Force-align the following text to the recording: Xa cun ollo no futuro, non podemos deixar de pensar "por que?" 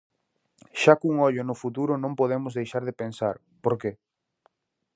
Xa 0.81 0.93
cun 1.01 1.15
ollo 1.27 1.43
no 1.45 1.59
futuro, 1.63 1.93
non 2.03 2.17
podemos 2.19 2.55
deixar 2.59 2.83
de 2.87 2.97
pensar 3.01 3.35
"por 3.63 3.75
que?" 3.81 3.91